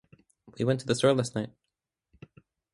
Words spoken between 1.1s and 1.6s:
last night.